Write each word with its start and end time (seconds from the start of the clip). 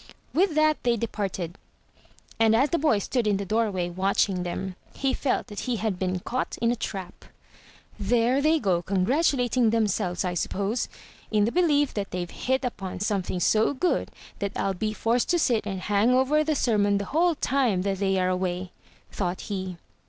With 0.33 0.55
that 0.55 0.81
they 0.81 0.97
departed. 0.97 1.59
And 2.39 2.55
as 2.55 2.71
the 2.71 2.79
boy 2.79 2.97
stood 2.97 3.27
in 3.27 3.37
the 3.37 3.45
door 3.45 3.69
way, 3.69 3.87
watching 3.87 4.41
them, 4.41 4.75
he 4.95 5.13
felt 5.13 5.45
that 5.45 5.59
he 5.69 5.75
had 5.75 5.99
been 5.99 6.21
caught 6.21 6.57
in 6.59 6.71
a 6.71 6.75
trap. 6.75 7.23
"There 7.99 8.41
they 8.41 8.57
go 8.57 8.81
congratulating 8.81 9.69
themselves, 9.69 10.25
I 10.25 10.33
suppose, 10.33 10.89
in 11.29 11.45
the 11.45 11.51
belief 11.51 11.93
that 11.93 12.09
they've 12.09 12.31
hit 12.31 12.65
upon 12.65 12.99
something 12.99 13.39
so 13.39 13.75
good 13.75 14.09
that 14.39 14.53
I'll 14.55 14.73
be 14.73 14.91
forced 14.91 15.29
to 15.29 15.37
sit 15.37 15.67
and 15.67 15.79
hang 15.81 16.09
over 16.09 16.43
the 16.43 16.55
sermon 16.55 16.97
the 16.97 17.05
whole 17.13 17.35
time 17.35 17.83
that 17.83 17.99
they 17.99 18.19
are 18.19 18.29
away," 18.29 18.71
thought 19.11 19.41
he. 19.41 19.77